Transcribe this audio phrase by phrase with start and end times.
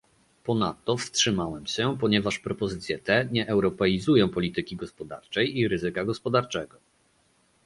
[0.43, 6.77] Ponadto wstrzymałem się, ponieważ propozycje te nie europeizują polityki gospodarczej i ryzyka gospodarczego